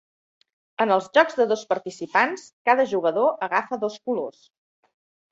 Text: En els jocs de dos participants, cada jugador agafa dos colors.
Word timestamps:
En 0.85 0.93
els 0.93 1.09
jocs 1.17 1.35
de 1.41 1.45
dos 1.51 1.65
participants, 1.73 2.45
cada 2.69 2.85
jugador 2.93 3.29
agafa 3.49 3.79
dos 3.85 3.99
colors. 4.09 4.41